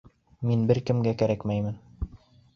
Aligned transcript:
Мин 0.51 0.63
бер 0.71 0.79
кемгә 0.87 1.13
кәрәкмәймен. 1.21 1.79